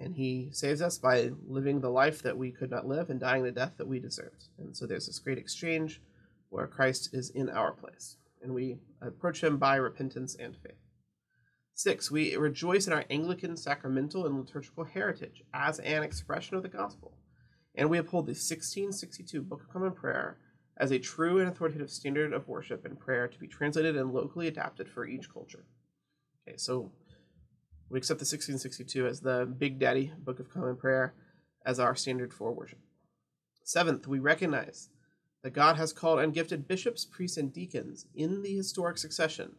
And 0.00 0.16
he 0.16 0.48
saves 0.50 0.80
us 0.80 0.96
by 0.96 1.30
living 1.46 1.80
the 1.80 1.90
life 1.90 2.22
that 2.22 2.38
we 2.38 2.50
could 2.50 2.70
not 2.70 2.88
live 2.88 3.10
and 3.10 3.20
dying 3.20 3.44
the 3.44 3.52
death 3.52 3.74
that 3.76 3.86
we 3.86 4.00
deserved. 4.00 4.48
And 4.58 4.74
so 4.74 4.86
there's 4.86 5.06
this 5.06 5.18
great 5.18 5.36
exchange 5.36 6.00
where 6.48 6.66
Christ 6.66 7.10
is 7.12 7.28
in 7.30 7.50
our 7.50 7.72
place, 7.72 8.16
and 8.42 8.54
we 8.54 8.78
approach 9.02 9.44
him 9.44 9.58
by 9.58 9.76
repentance 9.76 10.34
and 10.34 10.56
faith. 10.56 10.80
Six, 11.74 12.10
we 12.10 12.34
rejoice 12.36 12.86
in 12.86 12.92
our 12.92 13.04
Anglican 13.10 13.56
sacramental 13.56 14.26
and 14.26 14.38
liturgical 14.38 14.84
heritage 14.84 15.42
as 15.54 15.78
an 15.80 16.02
expression 16.02 16.56
of 16.56 16.62
the 16.62 16.68
gospel, 16.68 17.12
and 17.74 17.88
we 17.88 17.98
uphold 17.98 18.26
the 18.26 18.30
1662 18.30 19.42
Book 19.42 19.62
of 19.62 19.70
Common 19.70 19.92
Prayer 19.92 20.38
as 20.76 20.90
a 20.90 20.98
true 20.98 21.38
and 21.38 21.48
authoritative 21.48 21.90
standard 21.90 22.32
of 22.32 22.48
worship 22.48 22.86
and 22.86 22.98
prayer 22.98 23.28
to 23.28 23.38
be 23.38 23.46
translated 23.46 23.96
and 23.96 24.12
locally 24.12 24.48
adapted 24.48 24.88
for 24.88 25.06
each 25.06 25.32
culture. 25.32 25.66
Okay, 26.48 26.56
so 26.56 26.90
we 27.90 27.98
accept 27.98 28.20
the 28.20 28.24
1662 28.24 29.06
as 29.06 29.20
the 29.20 29.52
Big 29.58 29.80
Daddy 29.80 30.12
Book 30.16 30.38
of 30.38 30.48
Common 30.48 30.76
Prayer 30.76 31.12
as 31.66 31.80
our 31.80 31.96
standard 31.96 32.32
for 32.32 32.52
worship. 32.52 32.78
Seventh, 33.64 34.06
we 34.06 34.20
recognize 34.20 34.90
that 35.42 35.54
God 35.54 35.76
has 35.76 35.92
called 35.92 36.20
and 36.20 36.32
gifted 36.32 36.68
bishops, 36.68 37.04
priests, 37.04 37.36
and 37.36 37.52
deacons 37.52 38.06
in 38.14 38.42
the 38.42 38.54
historic 38.54 38.96
succession 38.96 39.56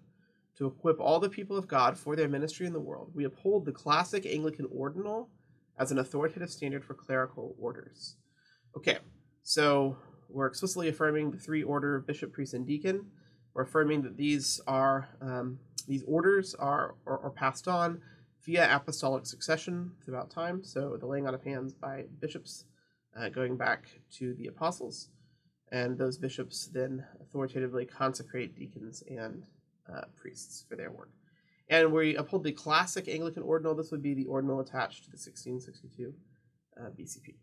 to 0.58 0.66
equip 0.66 1.00
all 1.00 1.20
the 1.20 1.30
people 1.30 1.58
of 1.58 1.68
God 1.68 1.98
for 1.98 2.16
their 2.16 2.30
ministry 2.30 2.66
in 2.66 2.74
the 2.74 2.80
world. 2.80 3.12
We 3.14 3.26
uphold 3.26 3.66
the 3.66 3.72
classic 3.72 4.26
Anglican 4.26 4.68
ordinal 4.72 5.30
as 5.78 5.92
an 5.92 6.00
authoritative 6.00 6.52
standard 6.52 6.86
for 6.86 6.94
clerical 6.94 7.56
orders. 7.60 8.16
Okay, 8.78 9.00
so 9.44 9.98
we're 10.30 10.48
explicitly 10.48 10.88
affirming 10.88 11.32
the 11.32 11.38
three 11.38 11.64
order 11.64 11.98
of 11.98 12.08
bishop, 12.08 12.32
priest, 12.32 12.54
and 12.54 12.66
deacon. 12.66 13.08
We're 13.54 13.64
affirming 13.64 14.04
that 14.04 14.16
these 14.16 14.62
are 14.68 15.10
um, 15.22 15.60
these 15.88 16.04
orders 16.08 16.56
are, 16.56 16.96
are, 17.06 17.20
are 17.20 17.32
passed 17.32 17.68
on 17.68 18.02
via 18.44 18.74
apostolic 18.76 19.26
succession 19.26 19.92
throughout 20.04 20.30
time. 20.30 20.64
So 20.64 20.98
the 20.98 21.06
laying 21.06 21.28
on 21.28 21.34
of 21.34 21.44
hands 21.44 21.74
by 21.74 22.06
bishops, 22.20 22.66
uh, 23.18 23.30
going 23.30 23.58
back 23.58 23.86
to 24.18 24.34
the 24.34 24.48
apostles, 24.48 25.10
and 25.72 25.98
those 25.98 26.18
bishops 26.18 26.68
then 26.68 27.06
authoritatively 27.22 27.86
consecrate 27.86 28.56
deacons 28.56 29.04
and 29.10 29.46
uh, 29.92 30.02
priests 30.16 30.66
for 30.68 30.76
their 30.76 30.92
work. 30.92 31.10
And 31.70 31.94
we 31.94 32.16
uphold 32.16 32.44
the 32.44 32.52
classic 32.52 33.08
Anglican 33.08 33.44
ordinal. 33.44 33.74
This 33.74 33.92
would 33.92 34.02
be 34.02 34.14
the 34.14 34.26
ordinal 34.26 34.60
attached 34.60 35.06
to 35.06 35.10
the 35.10 35.18
1662 35.18 36.14
uh, 36.78 36.90
BCP. 36.90 37.36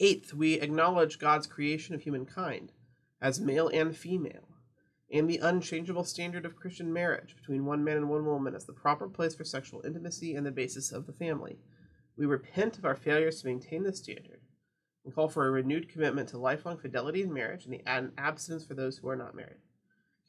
Eighth, 0.00 0.34
we 0.34 0.54
acknowledge 0.54 1.20
God's 1.20 1.46
creation 1.46 1.94
of 1.94 2.02
humankind 2.02 2.72
as 3.20 3.40
male 3.40 3.68
and 3.68 3.96
female, 3.96 4.48
and 5.10 5.28
the 5.28 5.38
unchangeable 5.38 6.04
standard 6.04 6.44
of 6.44 6.56
Christian 6.56 6.92
marriage 6.92 7.34
between 7.34 7.64
one 7.64 7.82
man 7.82 7.96
and 7.96 8.10
one 8.10 8.26
woman 8.26 8.54
as 8.54 8.66
the 8.66 8.72
proper 8.72 9.08
place 9.08 9.34
for 9.34 9.44
sexual 9.44 9.82
intimacy 9.84 10.34
and 10.34 10.44
the 10.44 10.50
basis 10.50 10.92
of 10.92 11.06
the 11.06 11.12
family. 11.12 11.58
We 12.16 12.26
repent 12.26 12.78
of 12.78 12.84
our 12.84 12.96
failures 12.96 13.40
to 13.40 13.46
maintain 13.46 13.84
this 13.84 13.98
standard 13.98 14.40
and 15.04 15.14
call 15.14 15.28
for 15.28 15.46
a 15.46 15.50
renewed 15.50 15.88
commitment 15.88 16.28
to 16.30 16.38
lifelong 16.38 16.76
fidelity 16.76 17.22
in 17.22 17.32
marriage 17.32 17.64
and 17.64 17.72
the 17.72 18.12
abstinence 18.18 18.66
for 18.66 18.74
those 18.74 18.98
who 18.98 19.08
are 19.08 19.16
not 19.16 19.34
married. 19.34 19.56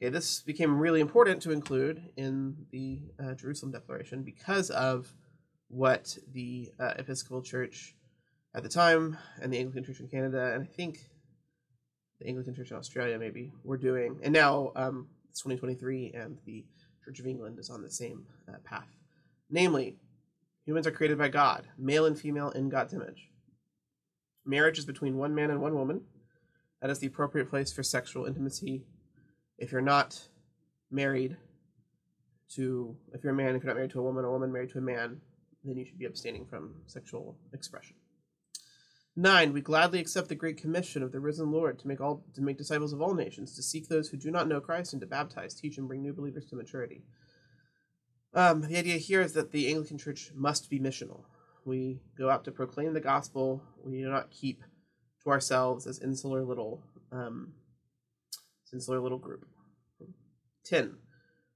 Okay, 0.00 0.08
this 0.08 0.40
became 0.40 0.78
really 0.78 1.00
important 1.00 1.42
to 1.42 1.50
include 1.50 2.10
in 2.16 2.56
the 2.70 3.02
uh, 3.22 3.34
Jerusalem 3.34 3.72
Declaration 3.72 4.22
because 4.22 4.70
of 4.70 5.12
what 5.68 6.16
the 6.32 6.70
uh, 6.78 6.94
Episcopal 6.96 7.42
Church 7.42 7.94
at 8.54 8.62
the 8.62 8.68
time 8.68 9.18
and 9.42 9.52
the 9.52 9.58
Anglican 9.58 9.84
Church 9.84 10.00
in 10.00 10.08
Canada, 10.08 10.52
and 10.54 10.62
I 10.62 10.66
think 10.66 11.09
the 12.20 12.28
Anglican 12.28 12.54
Church 12.54 12.70
in 12.70 12.76
Australia 12.76 13.18
maybe 13.18 13.52
were 13.64 13.78
doing, 13.78 14.20
and 14.22 14.32
now 14.32 14.72
um, 14.76 15.08
it's 15.30 15.40
2023, 15.40 16.12
and 16.14 16.38
the 16.44 16.64
Church 17.04 17.18
of 17.18 17.26
England 17.26 17.58
is 17.58 17.70
on 17.70 17.82
the 17.82 17.90
same 17.90 18.24
uh, 18.48 18.58
path. 18.64 18.88
Namely, 19.48 19.96
humans 20.64 20.86
are 20.86 20.92
created 20.92 21.18
by 21.18 21.28
God, 21.28 21.66
male 21.78 22.06
and 22.06 22.18
female 22.18 22.50
in 22.50 22.68
God's 22.68 22.92
image. 22.92 23.30
Marriage 24.44 24.78
is 24.78 24.84
between 24.84 25.16
one 25.16 25.34
man 25.34 25.50
and 25.50 25.60
one 25.60 25.74
woman. 25.74 26.02
That 26.80 26.90
is 26.90 26.98
the 26.98 27.06
appropriate 27.06 27.48
place 27.48 27.72
for 27.72 27.82
sexual 27.82 28.26
intimacy. 28.26 28.84
If 29.58 29.72
you're 29.72 29.80
not 29.80 30.28
married 30.90 31.36
to, 32.54 32.96
if 33.12 33.22
you're 33.22 33.32
a 33.32 33.36
man, 33.36 33.54
if 33.54 33.62
you're 33.62 33.72
not 33.72 33.76
married 33.76 33.92
to 33.92 34.00
a 34.00 34.02
woman, 34.02 34.24
a 34.24 34.30
woman 34.30 34.52
married 34.52 34.70
to 34.70 34.78
a 34.78 34.82
man, 34.82 35.20
then 35.64 35.76
you 35.76 35.84
should 35.84 35.98
be 35.98 36.06
abstaining 36.06 36.46
from 36.46 36.74
sexual 36.86 37.36
expression. 37.52 37.96
Nine, 39.16 39.52
we 39.52 39.60
gladly 39.60 39.98
accept 39.98 40.28
the 40.28 40.34
great 40.34 40.56
commission 40.56 41.02
of 41.02 41.12
the 41.12 41.20
risen 41.20 41.50
Lord 41.50 41.78
to 41.80 41.88
make 41.88 42.00
all 42.00 42.24
to 42.34 42.40
make 42.40 42.56
disciples 42.56 42.92
of 42.92 43.02
all 43.02 43.14
nations, 43.14 43.54
to 43.56 43.62
seek 43.62 43.88
those 43.88 44.08
who 44.08 44.16
do 44.16 44.30
not 44.30 44.48
know 44.48 44.60
Christ, 44.60 44.92
and 44.92 45.00
to 45.00 45.06
baptize, 45.06 45.54
teach, 45.54 45.78
and 45.78 45.88
bring 45.88 46.02
new 46.02 46.12
believers 46.12 46.46
to 46.46 46.56
maturity. 46.56 47.02
Um, 48.32 48.62
the 48.62 48.78
idea 48.78 48.96
here 48.96 49.20
is 49.20 49.32
that 49.32 49.50
the 49.50 49.68
Anglican 49.68 49.98
Church 49.98 50.30
must 50.34 50.70
be 50.70 50.78
missional. 50.78 51.24
We 51.64 52.00
go 52.16 52.30
out 52.30 52.44
to 52.44 52.52
proclaim 52.52 52.94
the 52.94 53.00
gospel. 53.00 53.62
We 53.84 53.98
do 53.98 54.08
not 54.08 54.30
keep 54.30 54.62
to 55.24 55.30
ourselves 55.30 55.86
as 55.86 55.98
insular 55.98 56.42
little, 56.42 56.82
um, 57.10 57.54
insular 58.72 59.00
little 59.00 59.18
group. 59.18 59.44
Ten, 60.64 60.98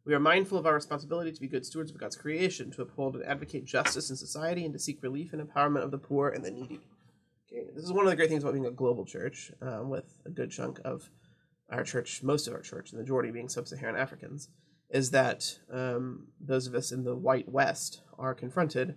we 0.04 0.12
are 0.12 0.20
mindful 0.20 0.58
of 0.58 0.66
our 0.66 0.75
responsibility 0.75 1.30
to 1.30 1.40
be 1.40 1.46
good 1.46 1.64
stewards 1.64 1.90
of 1.90 1.99
God's 1.99 2.16
creation, 2.16 2.70
to 2.73 2.82
uphold 2.82 3.14
and 3.14 3.25
advocate 3.25 3.64
justice 3.64 4.11
in 4.11 4.16
society, 4.16 4.64
and 4.64 4.73
to 4.75 4.78
seek 4.78 5.02
relief 5.02 5.32
and 5.32 5.40
empowerment 5.40 5.84
of 5.84 5.92
the 5.92 5.99
poor 5.99 6.28
and 6.28 6.44
the 6.44 6.50
needy. 6.50 6.80
This 7.54 7.84
is 7.84 7.92
one 7.92 8.04
of 8.04 8.11
the 8.11 8.16
great 8.16 8.28
things 8.28 8.42
about 8.42 8.54
being 8.54 8.66
a 8.66 8.70
global 8.73 9.04
church, 9.04 9.52
um, 9.62 9.88
with 9.88 10.16
a 10.26 10.30
good 10.30 10.50
chunk 10.50 10.80
of 10.84 11.08
our 11.70 11.84
church, 11.84 12.23
most 12.23 12.49
of 12.49 12.54
our 12.54 12.61
church, 12.61 12.90
the 12.90 12.99
majority 12.99 13.30
being 13.30 13.49
sub-Saharan 13.49 13.96
Africans, 13.96 14.49
is 14.90 15.11
that 15.12 15.58
um, 15.73 16.28
those 16.40 16.66
of 16.66 16.75
us 16.75 16.90
in 16.90 17.04
the 17.04 17.16
white 17.16 17.49
West 17.49 18.02
are 18.18 18.34
confronted 18.34 18.96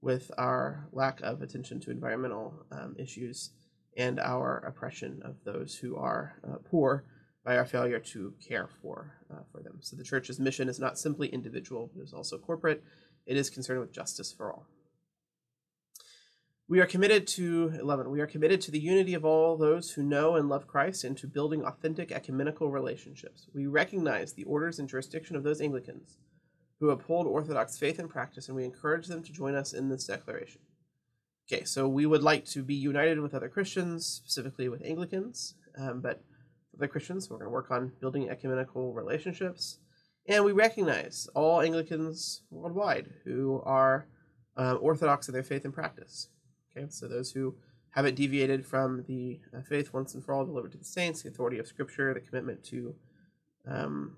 with 0.00 0.32
our 0.36 0.88
lack 0.92 1.20
of 1.22 1.42
attention 1.42 1.78
to 1.80 1.90
environmental 1.90 2.66
um, 2.72 2.96
issues 2.98 3.50
and 3.96 4.18
our 4.18 4.58
oppression 4.66 5.20
of 5.24 5.36
those 5.44 5.76
who 5.76 5.96
are 5.96 6.40
uh, 6.44 6.56
poor 6.68 7.04
by 7.44 7.56
our 7.56 7.64
failure 7.64 7.98
to 7.98 8.34
care 8.46 8.68
for 8.80 9.18
uh, 9.32 9.42
for 9.50 9.62
them. 9.62 9.78
So 9.80 9.96
the 9.96 10.04
church's 10.04 10.40
mission 10.40 10.68
is 10.68 10.80
not 10.80 10.98
simply 10.98 11.28
individual, 11.28 11.90
but 11.94 12.02
is 12.02 12.12
also 12.12 12.38
corporate. 12.38 12.82
It 13.26 13.36
is 13.36 13.50
concerned 13.50 13.80
with 13.80 13.92
justice 13.92 14.32
for 14.32 14.52
all. 14.52 14.66
We 16.68 16.80
are 16.80 16.86
committed 16.86 17.26
to 17.28 17.72
11. 17.78 18.10
We 18.10 18.20
are 18.20 18.26
committed 18.26 18.60
to 18.62 18.70
the 18.70 18.78
unity 18.78 19.14
of 19.14 19.24
all 19.24 19.56
those 19.56 19.90
who 19.90 20.02
know 20.02 20.36
and 20.36 20.48
love 20.48 20.66
Christ 20.66 21.04
and 21.04 21.16
to 21.18 21.26
building 21.26 21.64
authentic 21.64 22.12
ecumenical 22.12 22.70
relationships. 22.70 23.46
We 23.52 23.66
recognize 23.66 24.32
the 24.32 24.44
orders 24.44 24.78
and 24.78 24.88
jurisdiction 24.88 25.36
of 25.36 25.42
those 25.42 25.60
Anglicans 25.60 26.18
who 26.80 26.90
uphold 26.90 27.26
Orthodox 27.26 27.78
faith 27.78 27.98
and 27.98 28.08
practice, 28.08 28.48
and 28.48 28.56
we 28.56 28.64
encourage 28.64 29.06
them 29.06 29.22
to 29.22 29.32
join 29.32 29.54
us 29.54 29.72
in 29.72 29.88
this 29.88 30.06
declaration. 30.06 30.60
Okay, 31.50 31.64
so 31.64 31.86
we 31.88 32.06
would 32.06 32.22
like 32.22 32.44
to 32.46 32.62
be 32.62 32.74
united 32.74 33.20
with 33.20 33.34
other 33.34 33.48
Christians, 33.48 34.06
specifically 34.06 34.68
with 34.68 34.82
Anglicans, 34.84 35.54
um, 35.78 36.00
but 36.00 36.22
other 36.76 36.88
Christians, 36.88 37.28
we're 37.28 37.36
going 37.36 37.46
to 37.46 37.52
work 37.52 37.70
on 37.70 37.92
building 38.00 38.30
ecumenical 38.30 38.92
relationships. 38.92 39.78
And 40.26 40.44
we 40.44 40.52
recognize 40.52 41.28
all 41.34 41.60
Anglicans 41.60 42.42
worldwide 42.50 43.10
who 43.24 43.60
are 43.64 44.06
um, 44.56 44.78
Orthodox 44.80 45.28
in 45.28 45.34
their 45.34 45.42
faith 45.42 45.64
and 45.64 45.74
practice. 45.74 46.28
Okay, 46.76 46.86
so 46.88 47.06
those 47.06 47.32
who 47.32 47.54
haven't 47.90 48.14
deviated 48.14 48.64
from 48.64 49.04
the 49.06 49.40
uh, 49.56 49.60
faith 49.60 49.92
once 49.92 50.14
and 50.14 50.24
for 50.24 50.32
all 50.32 50.44
delivered 50.44 50.72
to 50.72 50.78
the 50.78 50.84
saints, 50.84 51.22
the 51.22 51.28
authority 51.28 51.58
of 51.58 51.66
Scripture, 51.66 52.14
the 52.14 52.20
commitment 52.20 52.64
to 52.64 52.94
um, 53.68 54.16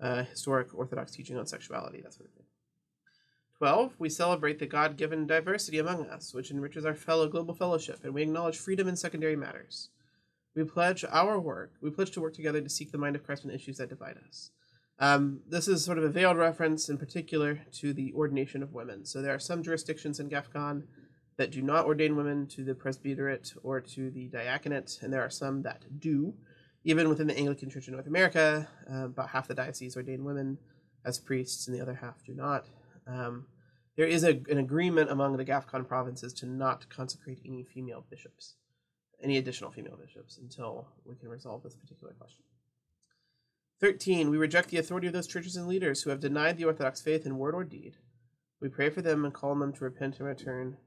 uh, 0.00 0.24
historic 0.24 0.74
Orthodox 0.74 1.12
teaching 1.12 1.38
on 1.38 1.46
sexuality, 1.46 2.00
that 2.00 2.12
sort 2.12 2.28
of 2.28 2.34
thing. 2.34 2.44
12. 3.58 3.94
We 3.98 4.10
celebrate 4.10 4.58
the 4.58 4.66
God 4.66 4.96
given 4.96 5.26
diversity 5.26 5.78
among 5.78 6.06
us, 6.06 6.34
which 6.34 6.50
enriches 6.50 6.84
our 6.84 6.94
fellow 6.94 7.28
global 7.28 7.54
fellowship, 7.54 8.00
and 8.04 8.12
we 8.12 8.22
acknowledge 8.22 8.58
freedom 8.58 8.88
in 8.88 8.96
secondary 8.96 9.36
matters. 9.36 9.88
We 10.54 10.64
pledge 10.64 11.04
our 11.10 11.38
work, 11.38 11.72
we 11.80 11.90
pledge 11.90 12.10
to 12.12 12.20
work 12.20 12.34
together 12.34 12.60
to 12.60 12.68
seek 12.68 12.92
the 12.92 12.98
mind 12.98 13.16
of 13.16 13.24
Christ 13.24 13.44
on 13.44 13.50
issues 13.50 13.78
that 13.78 13.88
divide 13.88 14.16
us. 14.28 14.50
Um, 14.98 15.40
this 15.48 15.68
is 15.68 15.84
sort 15.84 15.98
of 15.98 16.04
a 16.04 16.08
veiled 16.08 16.38
reference 16.38 16.88
in 16.88 16.96
particular 16.98 17.60
to 17.74 17.92
the 17.92 18.12
ordination 18.14 18.62
of 18.62 18.72
women. 18.72 19.04
So 19.04 19.20
there 19.20 19.34
are 19.34 19.38
some 19.38 19.62
jurisdictions 19.62 20.18
in 20.18 20.30
GAFCON 20.30 20.84
that 21.36 21.50
do 21.50 21.62
not 21.62 21.84
ordain 21.84 22.16
women 22.16 22.46
to 22.46 22.64
the 22.64 22.74
presbyterate 22.74 23.52
or 23.62 23.80
to 23.80 24.10
the 24.10 24.26
diaconate, 24.28 24.98
and 25.02 25.12
there 25.12 25.22
are 25.22 25.30
some 25.30 25.62
that 25.62 25.84
do. 26.00 26.34
Even 26.84 27.08
within 27.08 27.26
the 27.26 27.36
Anglican 27.36 27.68
Church 27.68 27.88
in 27.88 27.94
North 27.94 28.06
America, 28.06 28.68
uh, 28.90 29.06
about 29.06 29.30
half 29.30 29.48
the 29.48 29.54
dioceses 29.54 29.96
ordain 29.96 30.24
women 30.24 30.58
as 31.04 31.18
priests, 31.18 31.66
and 31.66 31.76
the 31.76 31.82
other 31.82 31.94
half 31.94 32.24
do 32.24 32.34
not. 32.34 32.66
Um, 33.06 33.46
there 33.96 34.06
is 34.06 34.24
a, 34.24 34.40
an 34.50 34.58
agreement 34.58 35.10
among 35.10 35.36
the 35.36 35.44
GAFCON 35.44 35.86
provinces 35.86 36.32
to 36.34 36.46
not 36.46 36.88
consecrate 36.88 37.40
any 37.46 37.64
female 37.64 38.04
bishops, 38.10 38.54
any 39.22 39.38
additional 39.38 39.70
female 39.70 39.96
bishops, 39.96 40.38
until 40.38 40.88
we 41.04 41.16
can 41.16 41.28
resolve 41.28 41.62
this 41.62 41.74
particular 41.74 42.12
question. 42.14 42.44
13. 43.80 44.30
We 44.30 44.38
reject 44.38 44.70
the 44.70 44.78
authority 44.78 45.06
of 45.06 45.12
those 45.12 45.26
churches 45.26 45.56
and 45.56 45.66
leaders 45.66 46.02
who 46.02 46.10
have 46.10 46.20
denied 46.20 46.56
the 46.56 46.64
Orthodox 46.64 47.00
faith 47.00 47.26
in 47.26 47.38
word 47.38 47.54
or 47.54 47.64
deed. 47.64 47.96
We 48.60 48.68
pray 48.68 48.90
for 48.90 49.02
them 49.02 49.24
and 49.24 49.34
call 49.34 49.50
on 49.50 49.60
them 49.60 49.72
to 49.74 49.84
repent 49.84 50.18
and 50.18 50.26
return 50.26 50.78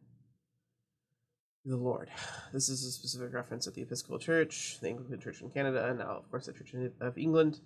the 1.65 1.77
Lord. 1.77 2.09
This 2.53 2.69
is 2.69 2.83
a 2.83 2.91
specific 2.91 3.33
reference 3.33 3.67
at 3.67 3.75
the 3.75 3.83
Episcopal 3.83 4.17
Church, 4.17 4.79
the 4.81 4.89
Anglican 4.89 5.19
Church 5.19 5.41
in 5.41 5.49
Canada, 5.51 5.87
and 5.87 5.99
now, 5.99 6.17
of 6.17 6.29
course, 6.31 6.47
the 6.47 6.53
Church 6.53 6.73
of 6.99 7.17
England. 7.17 7.59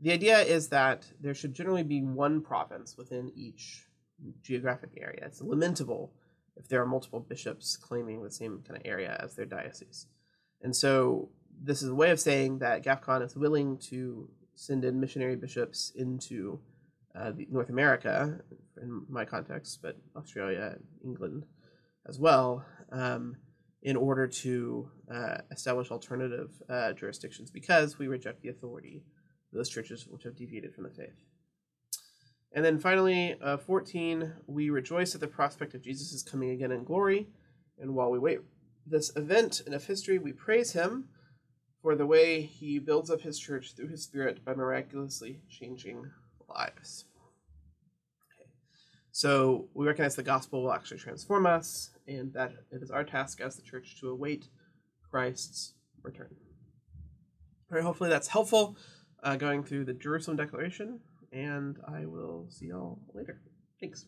The 0.00 0.12
idea 0.12 0.40
is 0.40 0.68
that 0.68 1.04
there 1.20 1.34
should 1.34 1.54
generally 1.54 1.82
be 1.82 2.02
one 2.02 2.40
province 2.40 2.96
within 2.96 3.30
each 3.36 3.86
geographic 4.42 4.90
area. 5.00 5.24
It's 5.26 5.42
lamentable 5.42 6.12
if 6.56 6.68
there 6.68 6.80
are 6.82 6.86
multiple 6.86 7.20
bishops 7.20 7.76
claiming 7.76 8.22
the 8.22 8.30
same 8.30 8.62
kind 8.66 8.80
of 8.80 8.86
area 8.86 9.18
as 9.22 9.34
their 9.34 9.44
diocese. 9.44 10.06
And 10.62 10.74
so 10.74 11.28
this 11.62 11.82
is 11.82 11.90
a 11.90 11.94
way 11.94 12.10
of 12.10 12.20
saying 12.20 12.58
that 12.58 12.84
GAFCON 12.84 13.22
is 13.22 13.36
willing 13.36 13.78
to 13.90 14.28
send 14.54 14.84
in 14.84 15.00
missionary 15.00 15.36
bishops 15.36 15.92
into 15.94 16.60
uh, 17.14 17.32
North 17.50 17.68
America, 17.68 18.40
in 18.80 19.02
my 19.08 19.24
context, 19.24 19.80
but 19.82 19.96
Australia 20.16 20.74
and 20.74 20.84
England 21.04 21.44
as 22.08 22.18
well, 22.18 22.64
um, 22.90 23.36
in 23.82 23.96
order 23.96 24.26
to 24.28 24.88
uh, 25.12 25.38
establish 25.50 25.90
alternative 25.90 26.50
uh, 26.68 26.92
jurisdictions 26.92 27.50
because 27.50 27.98
we 27.98 28.06
reject 28.06 28.42
the 28.42 28.48
authority 28.48 29.02
of 29.52 29.58
those 29.58 29.68
churches 29.68 30.06
which 30.08 30.22
have 30.22 30.36
deviated 30.36 30.74
from 30.74 30.84
the 30.84 30.90
faith. 30.90 31.24
And 32.54 32.64
then 32.64 32.78
finally, 32.78 33.36
uh, 33.42 33.56
14, 33.56 34.32
we 34.46 34.70
rejoice 34.70 35.14
at 35.14 35.20
the 35.20 35.26
prospect 35.26 35.74
of 35.74 35.82
Jesus' 35.82 36.22
coming 36.22 36.50
again 36.50 36.70
in 36.70 36.84
glory. 36.84 37.28
And 37.78 37.94
while 37.94 38.10
we 38.10 38.18
wait 38.18 38.40
this 38.86 39.14
event 39.16 39.62
of 39.66 39.86
history, 39.86 40.18
we 40.18 40.32
praise 40.32 40.72
him 40.72 41.08
for 41.80 41.94
the 41.94 42.06
way 42.06 42.42
he 42.42 42.78
builds 42.78 43.10
up 43.10 43.22
his 43.22 43.38
church 43.38 43.74
through 43.74 43.88
his 43.88 44.02
spirit 44.02 44.44
by 44.44 44.54
miraculously 44.54 45.40
changing 45.48 46.10
lives. 46.48 47.06
So 49.12 49.68
we 49.74 49.86
recognize 49.86 50.16
the 50.16 50.22
gospel 50.22 50.62
will 50.62 50.72
actually 50.72 50.98
transform 50.98 51.44
us, 51.44 51.90
and 52.08 52.32
that 52.32 52.52
it 52.70 52.82
is 52.82 52.90
our 52.90 53.04
task 53.04 53.40
as 53.42 53.56
the 53.56 53.62
church 53.62 54.00
to 54.00 54.08
await 54.08 54.48
Christ's 55.10 55.74
return. 56.02 56.34
All 57.70 57.76
right, 57.76 57.84
hopefully 57.84 58.08
that's 58.08 58.28
helpful 58.28 58.76
uh, 59.22 59.36
going 59.36 59.64
through 59.64 59.84
the 59.84 59.92
Jerusalem 59.92 60.38
Declaration, 60.38 61.00
and 61.30 61.76
I 61.86 62.06
will 62.06 62.46
see 62.48 62.66
y'all 62.66 63.00
later. 63.14 63.40
Thanks. 63.78 64.06